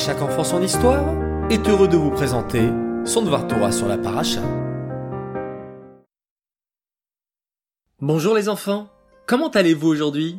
[0.00, 1.04] chaque enfant son histoire
[1.50, 2.70] est heureux de vous présenter
[3.04, 4.40] son devoir Torah sur la paracha.
[8.00, 8.88] Bonjour les enfants,
[9.26, 10.38] comment allez-vous aujourd'hui?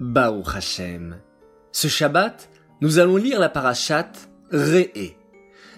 [0.00, 1.18] Baou Hashem.
[1.70, 2.50] Ce Shabbat,
[2.80, 4.10] nous allons lire la parachat
[4.50, 5.14] Re'e.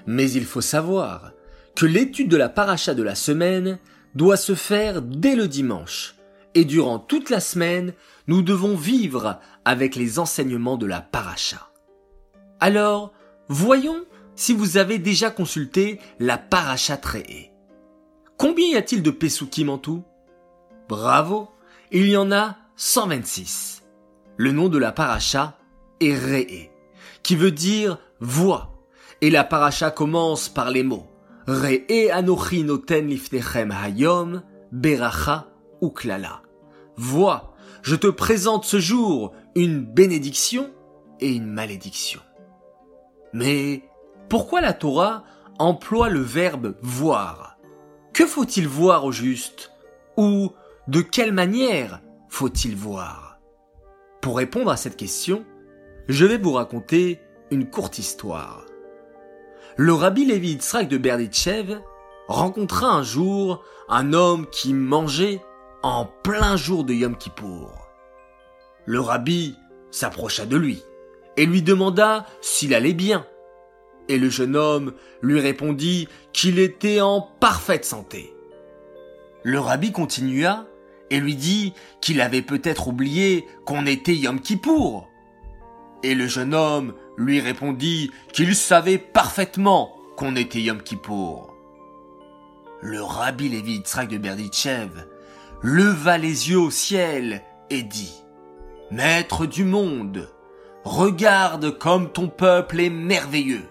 [0.06, 1.32] Mais il faut savoir
[1.74, 3.78] que l'étude de la paracha de la semaine
[4.14, 6.14] doit se faire dès le dimanche.
[6.54, 7.92] Et durant toute la semaine,
[8.26, 11.68] nous devons vivre avec les enseignements de la paracha.
[12.66, 13.12] Alors,
[13.48, 17.52] voyons si vous avez déjà consulté la Parashat Re'e.
[18.36, 20.02] Combien y a-t-il de Pesukim en tout?
[20.88, 21.48] Bravo
[21.92, 23.84] Il y en a 126.
[24.36, 25.56] Le nom de la Paracha
[26.00, 26.68] est Re'e,
[27.22, 28.72] qui veut dire voix.
[29.20, 31.06] Et la Paracha commence par les mots
[31.46, 35.46] Re'e anochi noten lifnechem hayom, beracha
[35.80, 36.42] uklala.
[36.96, 40.72] Vois, je te présente ce jour une bénédiction
[41.20, 42.22] et une malédiction.
[43.36, 43.82] Mais
[44.30, 45.22] pourquoi la Torah
[45.58, 47.58] emploie le verbe voir?
[48.14, 49.72] Que faut-il voir au juste?
[50.16, 50.52] Ou
[50.88, 53.38] de quelle manière faut-il voir?
[54.22, 55.44] Pour répondre à cette question,
[56.08, 58.64] je vais vous raconter une courte histoire.
[59.76, 61.82] Le rabbi Lévi Yitzhak de Berditchev
[62.28, 65.42] rencontra un jour un homme qui mangeait
[65.82, 67.86] en plein jour de Yom Kippour.
[68.86, 69.58] Le rabbi
[69.90, 70.82] s'approcha de lui
[71.36, 73.26] et lui demanda s'il allait bien.
[74.08, 78.32] Et le jeune homme lui répondit qu'il était en parfaite santé.
[79.42, 80.66] Le rabbi continua
[81.10, 85.08] et lui dit qu'il avait peut-être oublié qu'on était Yom Kippour.
[86.02, 91.54] Et le jeune homme lui répondit qu'il savait parfaitement qu'on était Yom Kippour.
[92.82, 94.90] Le rabbi Lévi Yitzhak de Berditchev
[95.62, 98.14] leva les yeux au ciel et dit
[98.90, 100.28] Maître du monde,
[100.84, 103.64] Regarde comme ton peuple est merveilleux.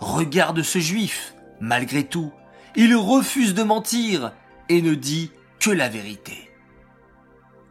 [0.00, 2.32] Regarde ce juif, malgré tout,
[2.74, 4.32] il refuse de mentir
[4.70, 5.30] et ne dit
[5.60, 6.50] que la vérité.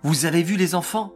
[0.03, 1.11] Vous avez vu les enfants?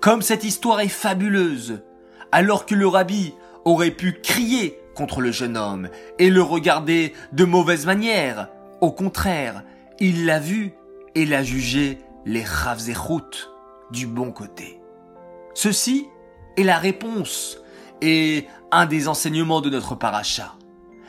[0.00, 1.82] Comme cette histoire est fabuleuse.
[2.30, 3.34] Alors que le rabbi
[3.64, 5.88] aurait pu crier contre le jeune homme
[6.18, 8.48] et le regarder de mauvaise manière,
[8.80, 9.62] au contraire,
[9.98, 10.72] il l'a vu
[11.14, 13.48] et l'a jugé les Ravzechut
[13.90, 14.80] du bon côté.
[15.54, 16.06] Ceci
[16.56, 17.58] et la réponse
[18.00, 20.54] est un des enseignements de notre paracha.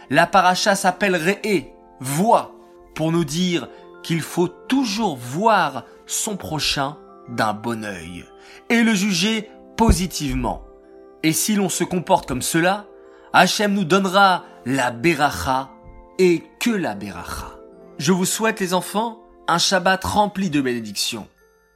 [0.09, 1.65] La paracha s'appelle Re'e,
[1.99, 2.55] voix,
[2.95, 3.69] pour nous dire
[4.03, 6.97] qu'il faut toujours voir son prochain
[7.29, 8.25] d'un bon œil
[8.69, 10.63] et le juger positivement.
[11.23, 12.85] Et si l'on se comporte comme cela,
[13.33, 15.69] Hachem nous donnera la beracha
[16.19, 17.57] et que la beracha.
[17.97, 21.27] Je vous souhaite les enfants un Shabbat rempli de bénédictions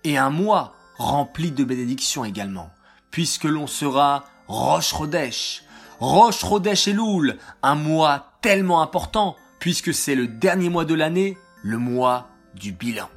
[0.03, 2.69] et un mois rempli de bénédictions également
[3.15, 5.63] puisque l'on sera Roche Rodesh.
[6.01, 11.37] Roche Rodesh et Loul, un mois tellement important, puisque c'est le dernier mois de l'année,
[11.63, 13.07] le mois du bilan.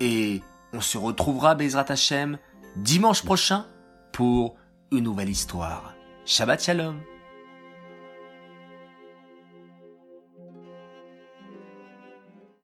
[0.00, 0.40] Et
[0.72, 2.38] on se retrouvera, Bezrat Hashem,
[2.76, 3.66] dimanche prochain
[4.10, 4.54] pour
[4.90, 5.92] une nouvelle histoire.
[6.24, 7.02] Shabbat Shalom